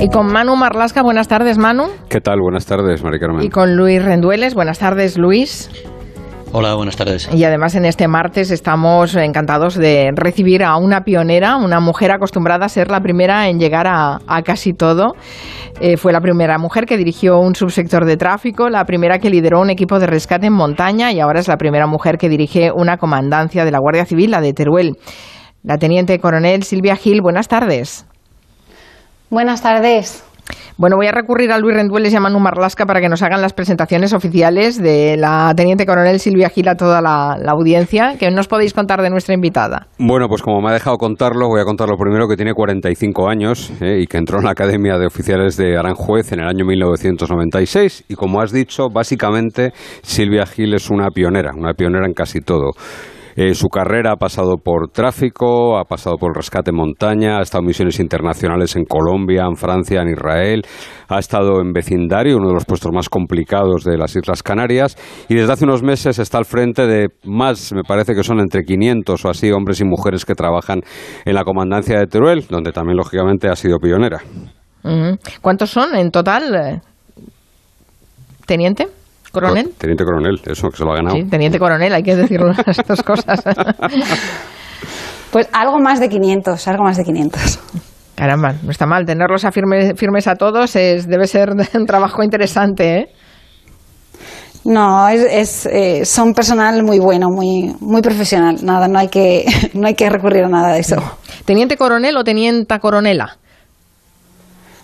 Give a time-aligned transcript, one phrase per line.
[0.00, 1.88] Y con Manu Marlasca, buenas tardes, Manu.
[2.08, 2.40] ¿Qué tal?
[2.40, 3.42] Buenas tardes, Mari Carmen.
[3.42, 5.68] Y con Luis Rendueles, buenas tardes, Luis.
[6.52, 7.28] Hola, buenas tardes.
[7.34, 12.66] Y además en este martes estamos encantados de recibir a una pionera, una mujer acostumbrada
[12.66, 15.14] a ser la primera en llegar a, casi todo.
[15.80, 19.60] Eh, fue la primera mujer que dirigió un subsector de tráfico, la primera que lideró
[19.60, 22.98] un equipo de rescate en montaña y ahora es la primera mujer que dirige una
[22.98, 24.96] comandancia de la Guardia Civil, la de Teruel.
[25.64, 28.07] La teniente coronel Silvia Gil, buenas tardes.
[29.30, 30.24] Buenas tardes.
[30.78, 33.42] Bueno, voy a recurrir a Luis Rendueles y a Manu Marlasca para que nos hagan
[33.42, 38.14] las presentaciones oficiales de la Teniente Coronel Silvia Gil a toda la, audiencia.
[38.18, 39.88] ¿Qué nos podéis contar de nuestra invitada?
[39.98, 43.28] Bueno, pues como me ha dejado contarlo, voy a contar lo primero que tiene 45
[43.28, 46.64] años eh, y que entró en la Academia de Oficiales de Aranjuez en el año
[46.64, 48.04] 1996.
[48.08, 52.70] Y como has dicho, básicamente Silvia Gil es una pionera, una pionera en casi todo.
[53.40, 57.68] Eh, su carrera ha pasado por tráfico, ha pasado por rescate montaña, ha estado en
[57.68, 60.62] misiones internacionales en Colombia, en Francia, en Israel,
[61.08, 64.96] ha estado en vecindario, uno de los puestos más complicados de las Islas Canarias,
[65.28, 68.64] y desde hace unos meses está al frente de más, me parece que son entre
[68.64, 70.80] 500 o así, hombres y mujeres que trabajan
[71.24, 74.18] en la comandancia de Teruel, donde también, lógicamente, ha sido pionera.
[75.40, 76.80] ¿Cuántos son en total, eh,
[78.46, 78.97] teniente?
[79.32, 79.74] ¿Coronel?
[79.76, 81.16] Teniente coronel, eso, que se lo ha ganado.
[81.16, 82.56] Sí, teniente coronel, hay que decir las
[82.88, 83.42] dos cosas.
[85.30, 87.60] pues algo más de 500, algo más de 500.
[88.14, 89.04] Caramba, no está mal.
[89.06, 93.06] Tenerlos a firmes a todos es, debe ser un trabajo interesante, ¿eh?
[94.64, 98.56] No, es, eh, son personal muy bueno, muy, muy profesional.
[98.62, 100.96] Nada, no hay, que, no hay que recurrir a nada de eso.
[101.44, 103.38] ¿Teniente coronel o tenienta coronela?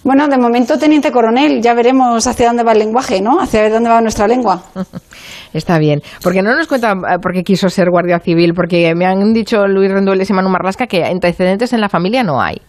[0.05, 3.41] Bueno, de momento, teniente coronel, ya veremos hacia dónde va el lenguaje, ¿no?
[3.41, 4.63] Hacia dónde va nuestra lengua.
[5.55, 6.03] Está bien.
[6.23, 9.67] Porque no nos cuenta eh, por qué quiso ser guardia civil, porque me han dicho
[9.67, 12.61] Luis Rendueles y Manu Marlasca que antecedentes en la familia no hay.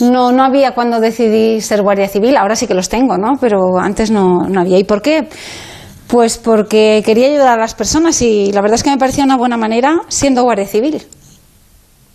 [0.00, 3.34] No, no había cuando decidí ser guardia civil, ahora sí que los tengo, ¿no?
[3.40, 4.80] Pero antes no, no había.
[4.80, 5.28] ¿Y por qué?
[6.08, 9.36] Pues porque quería ayudar a las personas y la verdad es que me parecía una
[9.36, 11.02] buena manera siendo guardia civil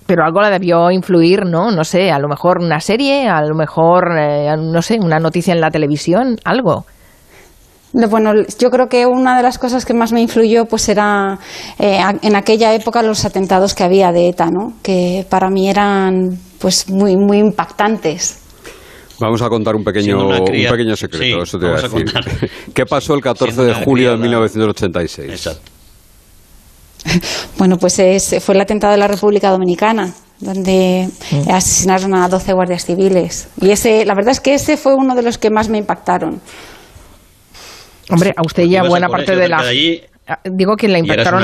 [0.09, 1.70] pero algo la debió influir, ¿no?
[1.70, 5.53] No sé, a lo mejor una serie, a lo mejor, eh, no sé, una noticia
[5.53, 6.88] en la televisión, algo.
[7.94, 11.38] Bueno, yo creo que una de las cosas que más me influyó pues era
[11.78, 14.74] eh, en aquella época los atentados que había de ETA, ¿no?
[14.81, 18.42] Que para mí eran pues muy muy impactantes.
[19.19, 22.06] Vamos a contar un pequeño, un pequeño secreto, eso te voy a decir.
[22.74, 25.30] ¿Qué pasó el 14 de julio de 1986?
[25.30, 25.78] Exacto.
[27.58, 28.02] Bueno, pues
[28.42, 31.52] fue el atentado de la República Dominicana, donde mm.
[31.52, 33.50] asesinaron a 12 guardias civiles.
[33.62, 36.40] Y ese, la verdad es que ese fue uno de los que más me impactaron.
[38.10, 39.62] Hombre, a usted ya buena parte de la...
[40.32, 41.42] Ah, digo que le impactaron,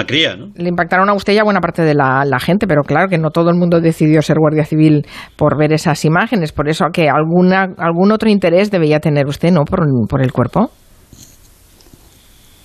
[0.56, 3.50] le impactaron a usted ya buena parte de la, gente, pero claro que no todo
[3.50, 6.52] el mundo decidió ser guardia civil por ver esas imágenes.
[6.52, 9.64] Por eso que alguna, algún otro interés debería tener usted, ¿no?
[9.66, 10.70] por el cuerpo.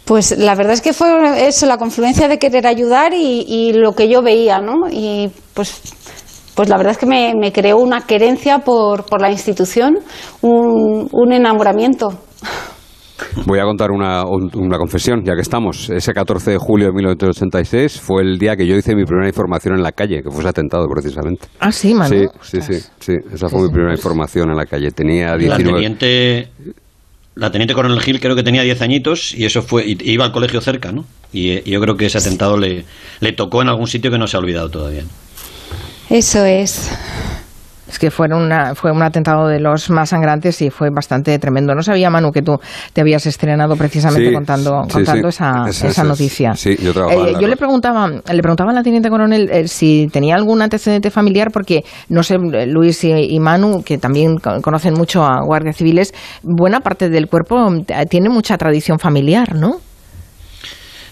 [0.04, 4.08] Pues la verdad es que fue eso, la confluencia de querer ayudar y, lo que
[4.08, 4.88] yo veía, ¿no?
[4.90, 5.80] Y pues,
[6.54, 9.98] pues la verdad es que me, creó una querencia por, por la institución,
[10.42, 12.08] un, un, enamoramiento.
[13.46, 15.90] Voy a contar una, una, confesión, ya que estamos.
[15.90, 19.76] Ese 14 de julio de 1986 fue el día que yo hice mi primera información
[19.76, 21.46] en la calle, que fue ese atentado precisamente.
[21.60, 22.28] Ah, sí, Manu.
[22.40, 24.90] Sí, sí, sí, Esa fue mi primera información en la calle.
[24.90, 26.48] Tenía 19 la teniente
[27.74, 31.04] coronel Gil creo que tenía 10 añitos y eso fue iba al colegio cerca, ¿no?
[31.32, 32.84] Y, yo creo que ese atentado le,
[33.20, 35.04] le tocó en algún sitio que no se ha olvidado todavía.
[36.08, 36.90] Eso es.
[37.90, 41.74] Es que fue, una, fue un atentado de los más sangrantes y fue bastante tremendo.
[41.74, 42.56] No sabía, Manu, que tú
[42.92, 46.54] te habías estrenado precisamente contando, contando Esa, esa, noticia.
[46.54, 50.36] Sí, yo, eh, yo le preguntaba, le preguntaba a la teniente coronel eh, si tenía
[50.36, 55.76] algún antecedente familiar, porque no sé, Luis y, Manu, que también conocen mucho a guardias
[55.76, 56.14] civiles,
[56.44, 59.78] buena parte del cuerpo eh, tiene mucha tradición familiar, ¿no?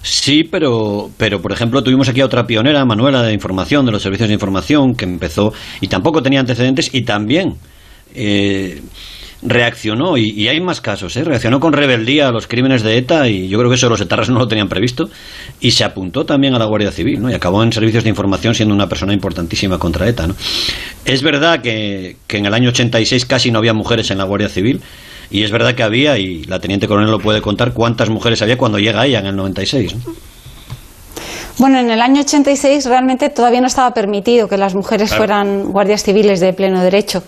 [0.02, 4.02] Sí, pero, pero por ejemplo tuvimos aquí a otra pionera, Manuela, de información, de los
[4.02, 7.54] servicios de información, que empezó y tampoco tenía antecedentes y también
[8.14, 8.80] eh,
[9.42, 11.22] reaccionó, y, hay más casos, ¿eh?
[11.22, 14.30] reaccionó con rebeldía a los crímenes de ETA y yo creo que eso los etarras
[14.30, 15.08] no lo tenían previsto
[15.60, 17.30] y se apuntó también a la Guardia Civil ¿no?
[17.30, 20.26] y acabó en servicios de información siendo una persona importantísima contra ETA.
[20.26, 20.34] ¿no?
[21.04, 24.48] Es verdad que, que en el año 86 casi no había mujeres en la Guardia
[24.48, 24.80] Civil
[25.30, 28.56] y es verdad que había, y la teniente coronel lo puede contar, cuántas mujeres había
[28.56, 29.94] cuando llega ella en el 96.
[31.58, 36.04] Bueno, en el año 86 realmente todavía no estaba permitido que las mujeres fueran guardias
[36.04, 37.24] civiles de pleno derecho.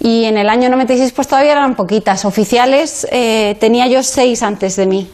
[0.00, 2.24] Y en el año 96 pues todavía eran poquitas.
[2.24, 5.08] Oficiales eh, tenía yo seis antes de mí.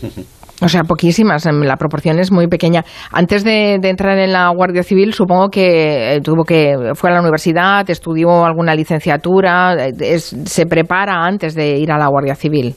[0.62, 2.84] O sea, poquísimas, em, la proporción es muy pequeña.
[3.10, 7.20] Antes de, entrar en la Guardia Civil, supongo que eh, tuvo que fue a la
[7.20, 12.76] universidad, estudió alguna licenciatura, eh, se prepara antes de ir a la Guardia Civil.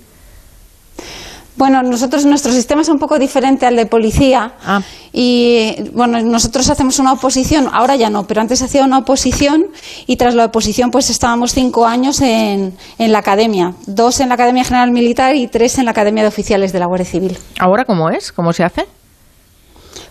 [1.57, 4.53] Bueno, nosotros, nuestro sistema es un poco diferente al de policía.
[4.65, 4.81] Ah.
[5.13, 9.67] Y bueno, nosotros hacemos una oposición, ahora ya no, pero antes hacía una oposición
[10.05, 13.73] y tras la oposición pues estábamos cinco años en, en la academia.
[13.87, 16.87] Dos en la Academia General Militar y tres en la Academia de Oficiales de la
[16.87, 17.37] Guardia Civil.
[17.59, 18.33] ¿Ahora cómo es?
[18.33, 18.85] ¿Cómo se hace?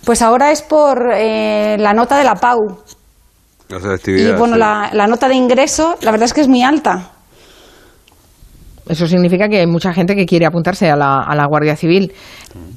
[0.04, 2.78] Pues ahora es por eh, la nota de la PAU.
[4.06, 7.13] y bueno, la, la nota de ingreso, la verdad es que es muy alta.
[8.88, 12.12] Eso significa que hay mucha gente que quiere apuntarse a la, a la Guardia Civil.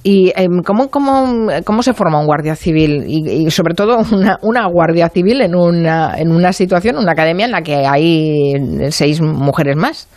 [0.03, 3.03] ¿Y em, ¿cómo, cómo, cómo, se forma un Guardia Civil?
[3.07, 7.51] Y, sobre todo una, una, Guardia Civil en una, en una situación, una academia en
[7.51, 8.53] la que hay
[8.89, 10.07] seis mujeres más.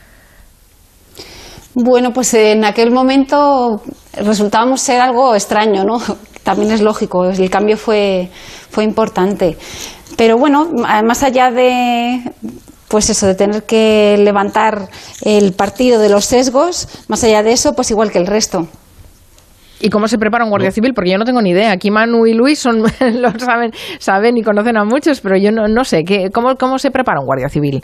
[1.75, 3.83] Bueno, pues en aquel momento
[4.17, 5.99] resultábamos ser algo extraño, ¿no?
[6.45, 8.29] También es lógico, el cambio fue,
[8.71, 9.57] fue importante.
[10.17, 10.71] Pero bueno,
[11.05, 12.23] más allá de,
[12.91, 14.89] pues eso, de tener que levantar
[15.23, 18.67] el partido de los sesgos, más allá de eso, pues igual que el resto.
[19.81, 20.93] ¿Y cómo se prepara un guardia civil?
[20.93, 21.71] Porque yo no tengo ni idea.
[21.71, 22.83] Aquí Manu y Luis son,
[23.15, 23.71] lo saben,
[24.01, 26.03] saben y conocen a muchos, pero yo no, no sé.
[26.03, 27.81] ¿qué, cómo, ¿Cómo se prepara un guardia civil?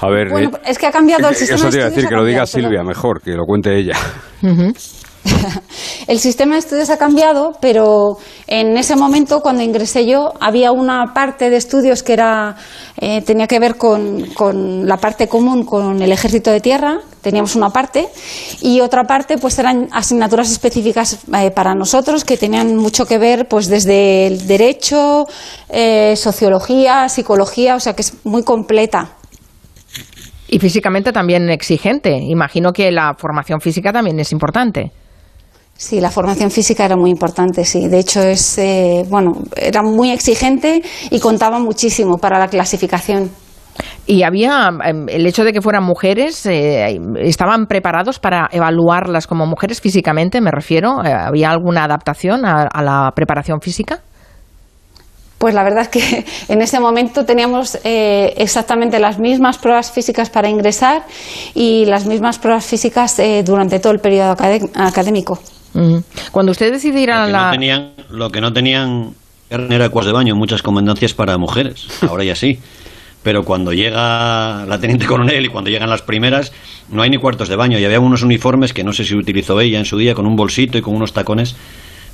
[0.00, 1.60] A ver, bueno, eh, es que ha cambiado el sistema.
[1.60, 3.96] Eso te iba a decir, que lo diga Silvia mejor, que lo cuente ella.
[6.06, 11.12] el sistema de estudios ha cambiado, pero en ese momento, cuando ingresé yo, había una
[11.14, 12.56] parte de estudios que era,
[13.00, 17.70] eh, tenía que ver con, la parte común con el ejército de tierra, teníamos una
[17.70, 18.08] parte,
[18.60, 23.48] y otra parte pues eran asignaturas específicas eh, para nosotros que tenían mucho que ver
[23.48, 25.26] pues desde el derecho,
[25.70, 29.12] eh, sociología, psicología, o sea que es muy completa.
[30.46, 32.12] Y físicamente también exigente.
[32.12, 34.92] Imagino que la formación física también es importante.
[35.76, 37.88] Sí, la formación física era muy importante, sí.
[37.88, 43.30] De hecho, es, eh, bueno, era muy exigente y contaba muchísimo para la clasificación.
[44.06, 49.46] Y había em, el hecho de que fueran mujeres, eh, ¿estaban preparados para evaluarlas como
[49.46, 51.04] mujeres físicamente, me refiero?
[51.04, 53.98] Eh, ¿Había alguna adaptación a, la preparación física?
[55.38, 60.48] Pues la verdad es que en ese momento teníamos exactamente las mismas pruebas físicas para
[60.48, 61.02] ingresar
[61.52, 64.36] y las mismas pruebas físicas durante todo el periodo
[64.76, 65.40] académico.
[66.30, 67.92] Cuando usted decide ir a la...
[68.10, 69.14] lo que no tenían
[69.50, 72.58] era cuas de baño, muchas comandancias para mujeres, ahora ya sí.
[73.22, 76.52] Pero cuando llega la teniente coronel y cuando llegan las primeras,
[76.90, 77.78] no hay ni cuartos de baño.
[77.78, 80.36] Y había unos uniformes que no sé si utilizó ella en su día, con un
[80.36, 81.56] bolsito y con unos tacones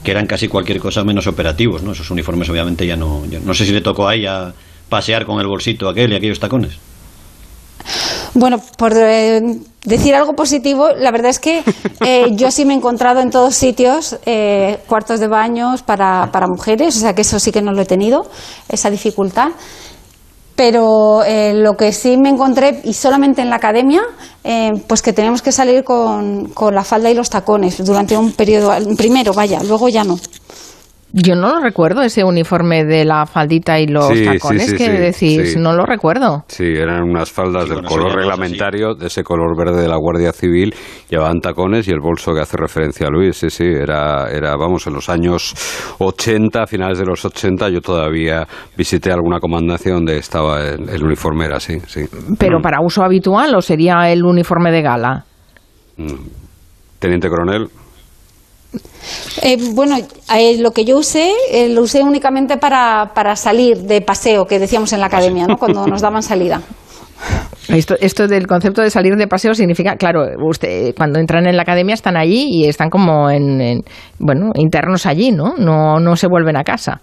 [0.05, 1.93] que eran casi cualquier cosa menos operativos, ¿no?
[1.93, 3.25] Esos uniformes obviamente ya no...
[3.45, 4.53] no sé si le tocó a ella
[4.89, 6.79] pasear con el bolsito aquel y aquellos tacones.
[8.35, 9.41] Bueno, por eh,
[9.85, 11.63] decir algo positivo, la verdad es que
[12.05, 16.47] eh, yo sí me he encontrado en todos sitios eh, cuartos de baños para, para,
[16.47, 18.27] mujeres, o sea que eso sí que no lo he tenido,
[18.69, 19.49] esa dificultad.
[20.57, 21.23] Pero
[21.55, 24.03] lo que sí me encontré, y solamente en la academia,
[24.87, 28.71] pues que teníamos que salir con, con la falda y los tacones durante un periodo,
[28.95, 30.19] primero, vaya, luego ya no.
[31.13, 35.73] Yo no lo recuerdo, ese uniforme de la faldita y los tacones que decís, no
[35.73, 36.45] lo recuerdo.
[36.47, 40.73] Sí, eran unas faldas del color reglamentario, de ese color verde de la Guardia Civil,
[41.09, 44.87] llevaban tacones y el bolso que hace referencia a Luis, sí, sí, era, era vamos,
[44.87, 45.55] en los años
[45.99, 48.47] 80, finales de los 80, yo todavía
[48.77, 52.05] visité alguna comandancia donde estaba el, uniforme, era así, sí.
[52.39, 52.63] ¿Pero mm.
[52.63, 55.25] para uso habitual o sería el uniforme de gala?
[55.97, 56.15] Mm.
[57.01, 57.69] Teniente coronel.
[59.43, 64.01] Eh, bueno, eh, lo que yo usé, eh, lo usé únicamente para, para, salir de
[64.01, 65.57] paseo, que decíamos en la academia, ¿no?
[65.57, 66.63] cuando nos daban salida.
[67.69, 71.63] Esto, esto del concepto de salir de paseo significa, claro, usted cuando entran en la
[71.63, 73.83] academia están allí y están como en,
[74.19, 75.55] bueno, internos allí, ¿no?
[75.57, 77.01] No, no se vuelven a casa.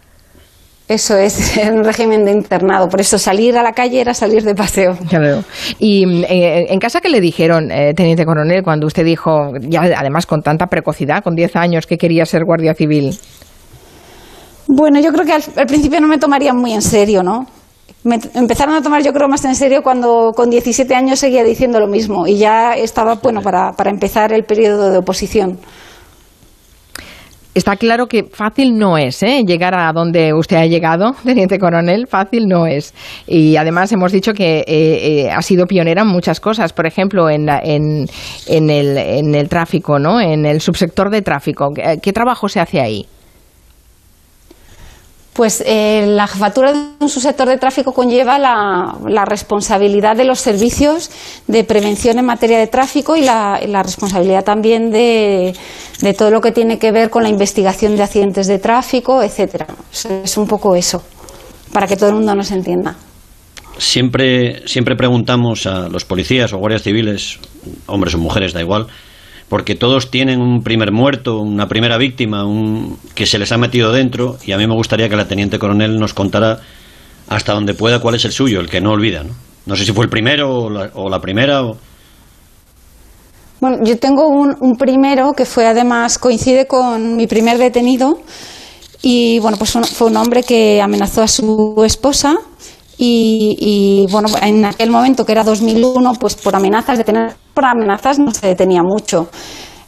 [0.87, 2.87] Eso es un régimen de internado.
[2.87, 4.97] Por eso salir a la calle era salir de paseo.
[5.09, 5.43] Ya veo.
[5.79, 10.25] Y eh, en casa, ¿qué le dijeron, eh, teniente coronel, cuando usted dijo, ya además
[10.25, 13.17] con tanta precocidad, con 10 años, que quería ser guardia civil?
[14.67, 17.45] Bueno, yo creo que al, principio no me tomarían muy en serio, ¿no?
[18.03, 21.79] Me empezaron a tomar, yo creo, más en serio cuando con 17 años seguía diciendo
[21.79, 25.57] lo mismo y ya estaba, bueno, para, para empezar el periodo de oposición.
[27.57, 29.41] Está claro que fácil no es ¿eh?
[29.43, 32.93] llegar a donde usted ha llegado, teniente coronel, fácil no es.
[33.25, 37.31] Y además hemos dicho que eh, eh, ha sido pionera en muchas cosas, por ejemplo,
[37.31, 40.21] en, en, el, en el tráfico, ¿no?
[40.21, 41.73] en el subsector de tráfico.
[41.73, 43.07] ¿Qué, trabajo se hace ahí?
[45.37, 51.11] Pues eh, la jefatura de un subsector de tráfico conlleva la, responsabilidad de los servicios
[51.45, 55.53] de prevención en materia de tráfico y la, responsabilidad también de,
[56.17, 59.67] todo lo que tiene que ver con la investigación de accidentes de tráfico, etcétera.
[60.23, 61.03] Es un poco eso,
[61.71, 62.95] para que todo el mundo nos entienda.
[63.77, 67.37] Siempre, siempre preguntamos a los policías o guardias civiles,
[67.85, 68.87] hombres o mujeres, da igual,
[69.49, 73.91] porque todos tienen un primer muerto, una primera víctima, un, que se les ha metido
[73.91, 76.59] dentro, y a mí me gustaría que la teniente coronel nos contara
[77.29, 79.23] hasta donde pueda cuál es el suyo, el que no olvida.
[79.23, 79.33] No,
[79.65, 81.61] no sé si fue el primero o la, primera.
[83.61, 88.19] Bueno, yo tengo un, un, primero que fue además, coincide con mi primer detenido,
[89.01, 92.35] y bueno, pues fue un hombre que amenazó a su esposa
[92.97, 98.19] y, bueno, en aquel momento que era 2001, pues por amenazas, de tener por amenazas
[98.19, 99.29] no se detenía mucho.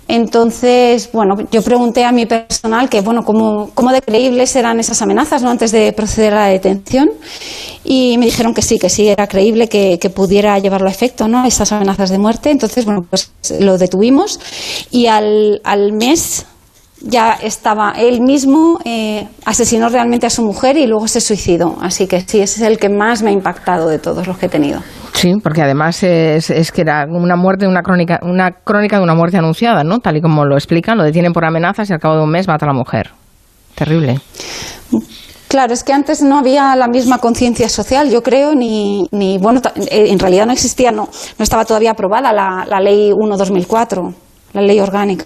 [0.07, 4.99] Entonces, bueno, yo pregunté a mi personal que, bueno, cómo, cómo de creíbles eran esas
[5.03, 5.51] amenazas, ¿no?
[5.51, 7.11] Antes de proceder a la detención.
[7.83, 11.27] Y me dijeron que sí, que sí, era creíble que, que pudiera llevarlo a efecto,
[11.27, 11.45] ¿no?
[11.45, 12.49] Esas amenazas de muerte.
[12.49, 14.39] Entonces, bueno, pues lo detuvimos.
[14.89, 16.47] Y al, al mes
[17.01, 21.77] ya estaba él mismo, eh, asesinó realmente a su mujer y luego se suicidó.
[21.81, 24.47] Así que sí, ese es el que más me ha impactado de todos los que
[24.47, 24.81] he tenido.
[25.13, 29.15] Sí, porque además es, es que era una muerte, una crónica, una crónica de una
[29.15, 29.99] muerte anunciada, ¿no?
[29.99, 32.47] Tal y como lo explican, lo detienen por amenazas y al cabo de un mes
[32.47, 33.11] mata a la mujer.
[33.75, 34.19] Terrible.
[35.47, 39.61] Claro, es que antes no había la misma conciencia social, yo creo, ni, ni bueno,
[39.89, 44.13] eh, en realidad no existía, no, no estaba todavía aprobada la, la ley 1-2004,
[44.53, 45.25] la ley orgánica.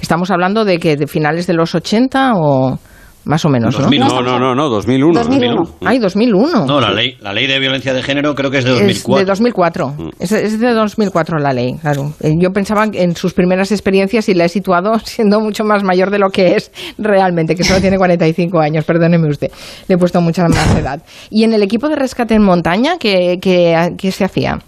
[0.00, 2.78] Estamos hablando de que de finales de los 80 o
[3.24, 3.88] más o menos, ¿no?
[3.88, 5.18] No, no, no, no, 2001.
[5.18, 5.62] 2001.
[5.84, 6.66] Ay, 2001.
[6.66, 9.16] No, la ley, la ley de violencia de género creo que es de 2004.
[9.16, 9.88] Es de 2004.
[9.88, 10.08] Mm.
[10.18, 12.12] Es, de 2004 la ley, claro.
[12.20, 16.10] Eh, yo pensaba en sus primeras experiencias y la he situado siendo mucho más mayor
[16.10, 19.50] de lo que es realmente, que solo tiene 45 años, perdóneme usted.
[19.88, 21.02] Le he puesto mucha más edad.
[21.30, 24.58] ¿Y en el equipo de rescate en montaña qué, qué se hacía?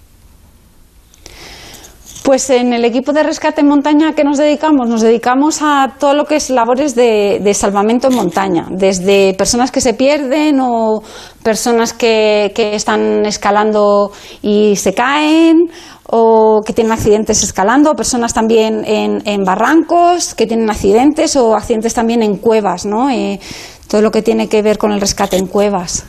[2.26, 4.88] Pues en el equipo de rescate en montaña, ¿qué nos dedicamos?
[4.88, 9.80] Nos dedicamos a todo lo que es labores de, salvamento en montaña, desde personas que
[9.80, 11.04] se pierden o
[11.44, 14.10] personas que, están escalando
[14.42, 15.70] y se caen
[16.08, 22.24] o que tienen accidentes escalando, personas también en, barrancos que tienen accidentes o accidentes también
[22.24, 23.08] en cuevas, ¿no?
[23.08, 23.38] Eh,
[23.86, 26.04] todo lo que tiene que ver con el rescate en cuevas.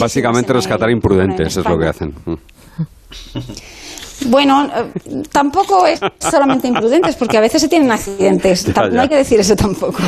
[0.00, 2.14] básicamente rescatar imprudentes es lo que hacen.
[4.26, 8.72] Bueno, eh, tampoco es solamente imprudentes, porque a veces se tienen accidentes.
[8.92, 9.98] No hay que decir eso tampoco.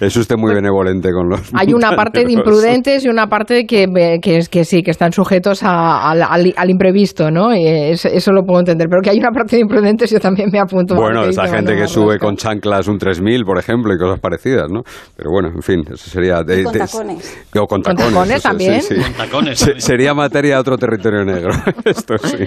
[0.00, 1.40] es usted muy benevolente con los.
[1.54, 3.86] Hay una parte de imprudentes y una parte que,
[4.22, 7.52] que, que sí, que están sujetos al, imprevisto, ¿no?
[7.52, 8.88] eso, lo puedo entender.
[8.88, 10.94] Pero que hay una parte de imprudentes, yo también me apunto.
[10.94, 14.82] Bueno, esa gente que sube con chanclas un 3000, por ejemplo, y cosas parecidas, ¿no?
[15.16, 16.42] Pero bueno, en fin, eso sería.
[16.42, 17.38] De, con tacones.
[17.58, 18.42] O con tacones.
[18.42, 18.80] también.
[18.86, 19.74] Con tacones.
[19.78, 21.52] sería materia de otro territorio negro.
[21.84, 22.44] Esto sí.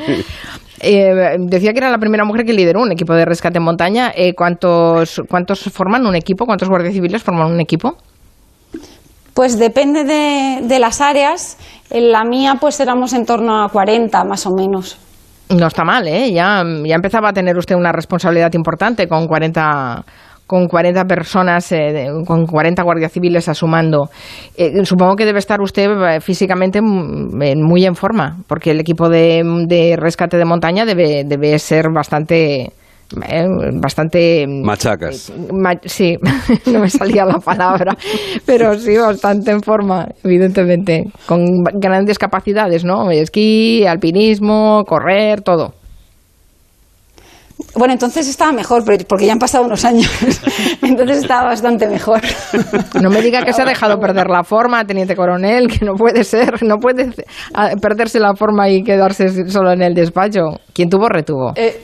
[0.79, 4.11] Eh, decía que era la primera mujer que lideró un equipo de rescate en montaña.
[4.15, 6.45] Eh, ¿cuántos, ¿Cuántos forman un equipo?
[6.45, 7.97] ¿Cuántos guardias civiles forman un equipo?
[9.33, 11.57] Pues depende de, las áreas.
[11.89, 14.97] En la mía, pues éramos en torno a 40 más o menos.
[15.49, 16.31] No está mal, ¿eh?
[16.33, 20.03] Ya, ya empezaba a tener usted una responsabilidad importante con 40
[20.47, 24.09] con 40 personas, eh, con 40 guardias civiles asumando.
[24.55, 29.95] Eh, supongo que debe estar usted eh, físicamente muy en forma, porque el equipo de,
[29.99, 32.71] rescate de montaña debe, debe ser bastante...
[33.81, 35.31] bastante machacas.
[35.85, 36.17] sí
[36.65, 37.95] no me salía la palabra
[38.45, 45.71] pero sí bastante en forma evidentemente con grandes capacidades no esquí alpinismo correr todo
[47.75, 50.09] bueno, entonces estaba mejor, porque ya han pasado unos años.
[50.81, 52.21] Entonces estaba bastante mejor.
[53.01, 56.23] No me diga que se ha dejado perder la forma, teniente coronel, que no puede
[56.23, 57.11] ser, no puede
[57.81, 60.59] perderse la forma y quedarse solo en el despacho.
[60.73, 61.53] ¿Quién tuvo retuvo?
[61.55, 61.79] Eh,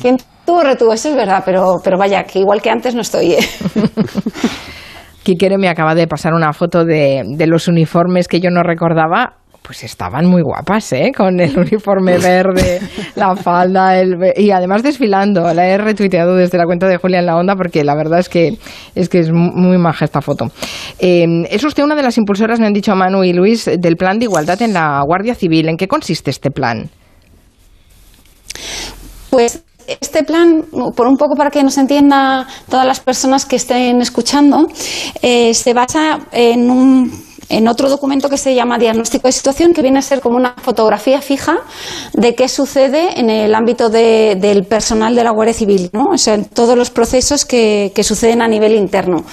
[0.00, 0.92] ¿Quién tuvo retuvo?
[0.92, 3.34] Eso es verdad, pero, pero vaya, que igual que antes no estoy.
[3.34, 3.38] ¿eh?
[5.22, 9.36] Quiquere me acaba de pasar una foto de, de los uniformes que yo no recordaba
[9.66, 11.10] pues estaban muy guapas, ¿eh?
[11.16, 12.80] Con el uniforme verde,
[13.14, 15.54] la falda, el, y además desfilando.
[15.54, 18.28] La he retuiteado desde la cuenta de Julia en la Onda porque la verdad es
[18.28, 18.58] que
[18.94, 20.48] es, que es muy maja esta foto.
[20.98, 24.18] Eh, es usted una de las impulsoras, me han dicho Manu y Luis, del plan
[24.18, 25.70] de igualdad en la Guardia Civil.
[25.70, 26.90] ¿En qué consiste este plan?
[29.30, 34.02] Pues este plan, por un poco para que nos entienda todas las personas que estén
[34.02, 34.66] escuchando,
[35.22, 39.82] eh, se basa en un en otro documento que se llama diagnóstico de situación, que
[39.82, 41.56] viene a ser como una fotografía fija
[42.12, 46.10] de qué sucede en el ámbito del personal de la Guardia Civil, ¿no?
[46.12, 49.24] o sea, en todos los procesos que, suceden a nivel interno.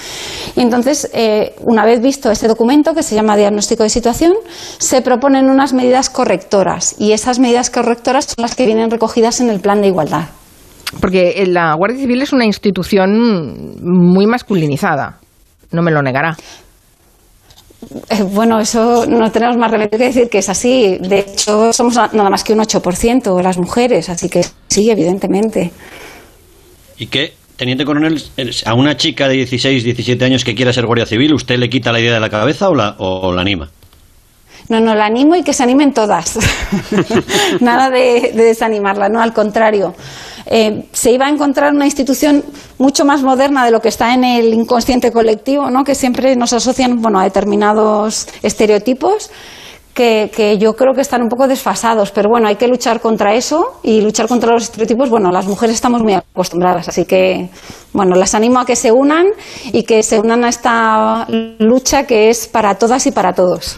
[0.56, 4.32] Y entonces, eh, una vez visto este documento, que se llama diagnóstico de situación,
[4.78, 9.50] se proponen unas medidas correctoras y esas medidas correctoras son las que vienen recogidas en
[9.50, 10.28] el plan de igualdad.
[11.00, 15.18] Porque la Guardia Civil es una institución muy masculinizada,
[15.70, 16.36] no me lo negará.
[18.08, 20.98] Eh, bueno, eso no tenemos más remedio que decir que es así.
[21.00, 25.72] De hecho, somos nada más que un 8% las mujeres, así que sí, evidentemente.
[26.98, 28.22] ¿Y qué, teniente coronel,
[28.64, 31.92] a una chica de 16, 17 años que quiera ser guardia civil, usted le quita
[31.92, 33.70] la idea de la cabeza o la, o la anima?
[34.68, 36.38] No, no, la animo y que se animen todas.
[37.60, 39.94] Nada de, desanimarla, no, al contrario.
[40.46, 42.44] Eh, se iba a encontrar una institución
[42.78, 45.84] mucho más moderna de lo que está en el inconsciente colectivo, ¿no?
[45.84, 49.30] que siempre nos asocian bueno, a determinados estereotipos
[49.94, 53.80] que, yo creo que están un poco desfasados, pero bueno, hay que luchar contra eso
[53.82, 55.10] y luchar contra los estereotipos.
[55.10, 57.50] Bueno, las mujeres estamos muy acostumbradas, así que
[57.92, 59.26] bueno, las animo a que se unan
[59.72, 61.26] y que se unan a esta
[61.58, 63.76] lucha que es para todas y para todos.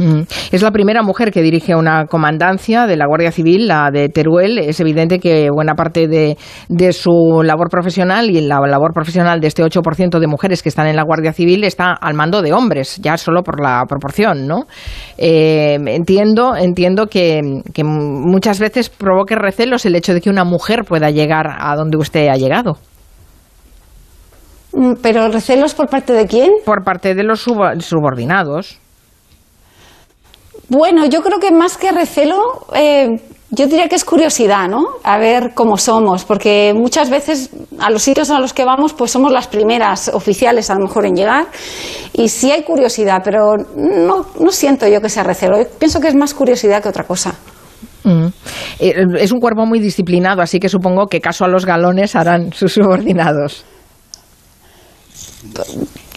[0.52, 4.58] Es la primera mujer que dirige una comandancia de la Guardia Civil, la de Teruel.
[4.58, 6.36] Es evidente que buena parte de,
[6.92, 10.96] su labor profesional y la labor profesional de este 8% de mujeres que están en
[10.96, 14.66] la Guardia Civil está al mando de hombres, ya solo por la proporción, ¿no?
[15.18, 17.40] Eh, entiendo, entiendo que,
[17.84, 22.28] muchas veces provoque recelos el hecho de que una mujer pueda llegar a donde usted
[22.28, 22.78] ha llegado.
[24.74, 26.50] Mm, ¿Pero recelos por parte de quién?
[26.64, 28.78] Por parte de los subordinados.
[30.68, 34.84] Bueno, yo creo que más que recelo, eh, yo diría que es curiosidad, ¿no?
[35.04, 39.10] A ver cómo somos, porque muchas veces a los sitios a los que vamos, pues
[39.10, 41.46] somos las primeras oficiales a lo mejor en llegar,
[42.14, 46.14] y sí hay curiosidad, pero no, no siento yo que sea recelo, pienso que es
[46.14, 47.34] más curiosidad que otra cosa.
[48.02, 48.26] Mm.
[48.80, 52.52] Eh, es un cuerpo muy disciplinado, así que supongo que caso a los galones harán
[52.52, 53.64] sus subordinados.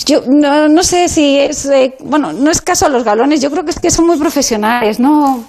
[0.06, 3.52] Yo no, no sé si es, eh, bueno, no es caso a los galones, yo
[3.52, 5.46] creo que es que son muy profesionales, no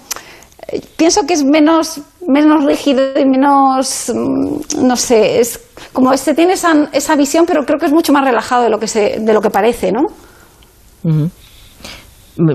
[0.97, 5.59] pienso que es menos, menos rígido y menos, mm, no sé, es
[5.93, 8.79] como se tiene esa, esa visión, pero creo que es mucho más relajado de lo
[8.79, 10.07] que, se, de lo que parece, ¿no?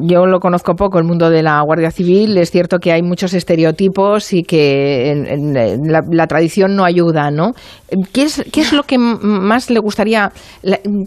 [0.02, 2.36] Yo lo conozco poco, el mundo de la Guardia Civil.
[2.38, 5.14] Es cierto que hay muchos estereotipos y que
[6.10, 7.52] la, tradición no ayuda, ¿no?
[8.12, 10.32] ¿Qué es, ¿Qué es, lo que más le gustaría,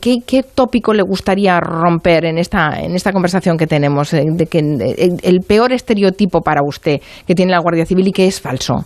[0.01, 4.13] qué, qué, tópico le gustaría romper en esta, en esta conversación que tenemos?
[4.13, 8.27] Eh, de que el peor estereotipo para usted que tiene la Guardia Civil y que
[8.27, 8.85] es falso.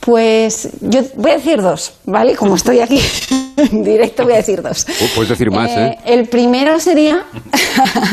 [0.00, 2.36] Pues yo voy a decir dos, ¿vale?
[2.36, 3.00] Como estoy aquí
[3.56, 4.86] en directo, voy a decir dos.
[5.14, 5.86] Puedes decir más, ¿eh?
[5.86, 5.98] ¿eh?
[6.04, 7.24] El primero sería.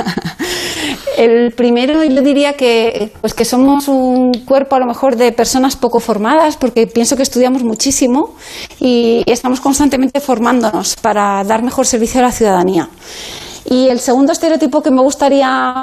[1.17, 5.75] el primero yo diría que, pues que somos un cuerpo a lo mejor de personas
[5.75, 8.35] poco formadas, porque pienso que estudiamos muchísimo
[8.79, 12.89] y estamos constantemente formándonos para dar mejor servicio a la ciudadanía.
[13.69, 15.73] Y el segundo estereotipo que me gustaría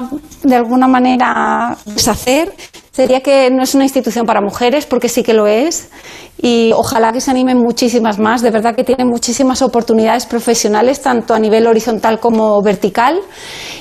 [0.43, 2.53] de alguna manera deshacer
[2.99, 5.89] sería que no es una institución para mujeres, porque sí que lo es,
[6.37, 8.43] y ojalá que se animen muchísimas más.
[8.43, 13.21] De verdad que tienen muchísimas oportunidades profesionales, tanto a nivel horizontal como vertical,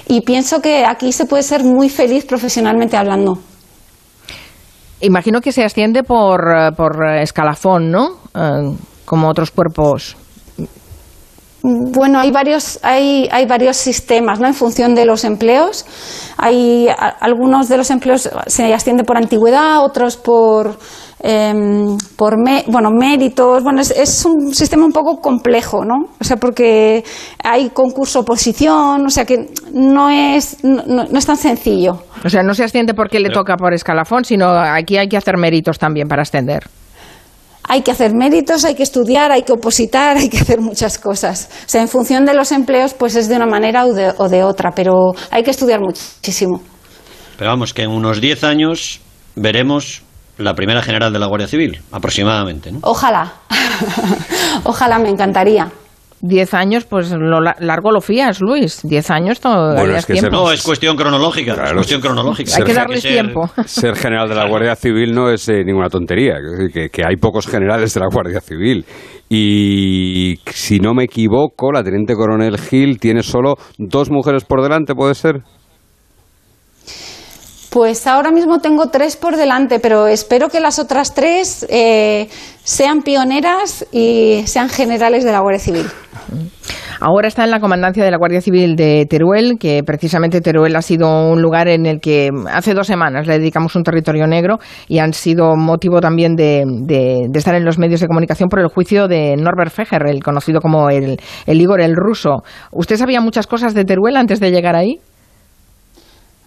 [0.08, 3.40] y pienso que aquí se puede ser muy feliz profesionalmente hablando.
[5.02, 8.20] Imagino que se asciende por, por escalafón, ¿no?
[8.36, 10.16] Eh, como otros cuerpos
[11.68, 14.48] bueno, hay varios, hay, hay varios sistemas, ¿no?
[14.48, 15.86] En función de los empleos.
[16.38, 16.88] Hay
[17.20, 20.78] algunos de los empleos se asciende por antigüedad, otros por,
[21.20, 22.36] em, por
[22.68, 23.64] bueno, méritos.
[23.64, 26.12] Bueno, es, un sistema un poco complejo, ¿no?
[26.20, 27.04] O sea, porque
[27.44, 32.04] hay concurso oposición, o sea que no es, no, es tan sencillo.
[32.24, 35.38] O sea, no se asciende porque le toca por escalafón, sino aquí hay que hacer
[35.38, 36.64] méritos también para ascender
[37.68, 41.50] hay que hacer méritos, hay que estudiar, hay que opositar, hay que hacer muchas cosas.
[41.66, 44.72] O sea, en función de los empleos, pues es de una manera o de, otra,
[44.72, 46.62] pero hay que estudiar muchísimo.
[47.38, 49.02] Pero vamos, que en unos 10 años
[49.36, 50.02] veremos
[50.38, 52.72] la primera general de la Guardia Civil, aproximadamente.
[52.72, 52.80] ¿no?
[52.84, 53.34] Ojalá,
[54.64, 55.70] ojalá, me encantaría.
[56.20, 58.82] Diez años, pues lo largo lo fías, Luis.
[58.84, 60.30] Diez años todavía es, tiempo.
[60.32, 61.54] No, es cuestión cronológica.
[61.54, 62.56] es cuestión cronológica.
[62.58, 63.48] Hay que darles tiempo.
[63.66, 66.38] Ser general de la Guardia Civil no es eh, ninguna tontería.
[66.74, 68.84] Que, que, hay pocos generales de la Guardia Civil.
[69.30, 74.96] Y si no me equivoco, la teniente coronel Gil tiene solo dos mujeres por delante,
[74.96, 75.44] ¿puede ser?
[77.70, 82.30] Pues ahora mismo tengo tres por delante, pero espero que las otras tres eh,
[82.64, 85.86] sean pioneras y sean generales de la Guardia Civil.
[87.00, 90.82] Ahora está en la comandancia de la Guardia Civil de Teruel, que precisamente Teruel ha
[90.82, 94.98] sido un lugar en el que hace dos semanas le dedicamos un territorio negro y
[94.98, 96.64] han sido motivo también de,
[97.34, 100.90] estar en los medios de comunicación por el juicio de Norbert Feger, el conocido como
[100.90, 102.44] el, el Igor el ruso.
[102.72, 105.00] ¿Usted sabía muchas cosas de Teruel antes de llegar ahí?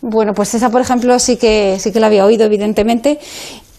[0.03, 3.19] Bueno, pues esa, por ejemplo, sí que sí que la había oído, evidentemente,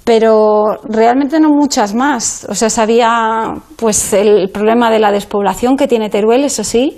[0.03, 2.45] pero realmente no muchas más.
[2.49, 6.95] O sea, sabía pues el problema de la despoblación que tiene Teruel, eso sí,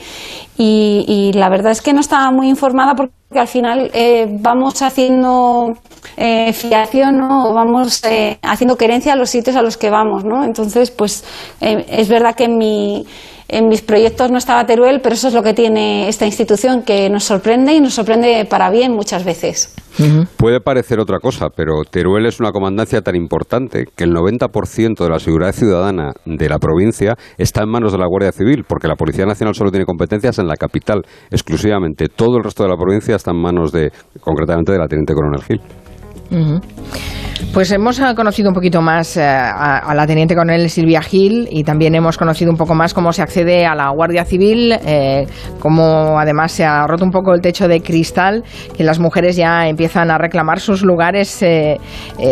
[0.57, 5.73] y, la verdad es que no estaba muy informada porque al final eh, vamos haciendo
[6.15, 7.49] eh, fiación, ¿no?
[7.49, 10.43] O vamos eh, haciendo querencia a los sitios a los que vamos, ¿no?
[10.43, 11.23] Entonces, pues
[11.59, 13.05] es verdad que mi
[13.53, 17.09] en mis proyectos no estaba Teruel, pero eso es lo que tiene esta institución, que
[17.09, 19.75] nos sorprende y nos sorprende para bien muchas veces.
[20.37, 25.09] Puede parecer otra cosa, pero Teruel es una comandancia tan importante que el 90% de
[25.09, 28.95] la seguridad ciudadana de la provincia está en manos de la Guardia Civil, porque la
[28.95, 32.07] Policía Nacional solo tiene competencias en la capital exclusivamente.
[32.07, 35.43] Todo el resto de la provincia está en manos de, concretamente, de la Teniente Coronel
[35.43, 35.61] Gil.
[37.51, 41.63] Pues hemos eh, conocido un poquito más eh, a, la teniente coronel Silvia Gil y
[41.63, 45.27] también hemos conocido un poco más cómo se accede a la Guardia Civil, eh,
[45.60, 48.43] cómo además se ha roto un poco el techo de cristal,
[48.75, 51.43] que las mujeres ya empiezan a reclamar sus lugares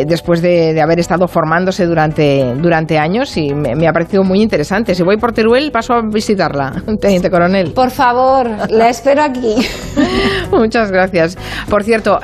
[0.08, 4.96] después de, haber estado formándose durante, durante años y me, ha parecido muy interesante.
[4.96, 7.74] Si voy por Teruel, paso a visitarla, teniente coronel.
[7.74, 9.56] Por favor, la espero aquí.
[10.52, 11.38] Muchas gracias.
[11.70, 12.20] Por cierto,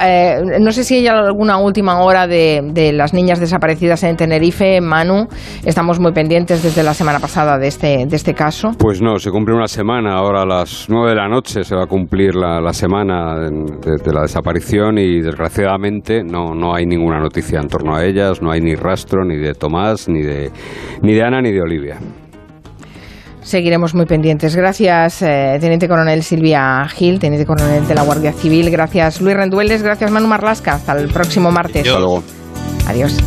[0.59, 4.79] no sé si hay alguna última hora de de las niñas desaparecidas en Tenerife.
[4.81, 5.27] Manu,
[5.65, 8.69] estamos muy pendientes desde la semana pasada de este, de este caso.
[8.77, 11.85] Pues no, se cumple una semana, ahora a las nueve de la noche se va
[11.85, 17.59] a cumplir la, la semana de, la desaparición y desgraciadamente no, no hay ninguna noticia
[17.59, 20.51] en torno a ellas, no hay ni rastro ni de Tomás, ni de,
[21.01, 21.97] ni de Ana, ni de Olivia.
[23.41, 24.55] Seguiremos muy pendientes.
[24.55, 28.69] Gracias, eh, Teniente Coronel Silvia Gil, Teniente Coronel de la Guardia Civil.
[28.69, 29.81] Gracias, Luis Rendueles.
[29.81, 30.73] Gracias, Manu Marlasca.
[30.73, 31.87] Hasta el próximo martes.
[31.87, 32.23] Hasta luego.
[32.87, 33.17] Adiós.